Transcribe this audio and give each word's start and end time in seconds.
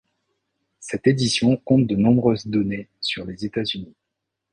Cette 0.79 1.05
édition 1.05 1.57
compte 1.57 1.85
de 1.85 1.95
nombreuses 1.95 2.47
données 2.47 2.89
sur 3.01 3.23
les 3.23 3.45
États-Unis. 3.45 3.93